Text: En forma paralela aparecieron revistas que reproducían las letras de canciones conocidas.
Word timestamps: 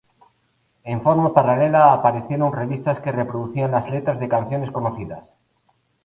En 0.91 1.03
forma 1.03 1.29
paralela 1.35 1.91
aparecieron 1.93 2.51
revistas 2.53 2.99
que 2.99 3.11
reproducían 3.11 3.69
las 3.69 3.87
letras 3.91 4.19
de 4.19 4.27
canciones 4.29 4.71
conocidas. 4.71 5.35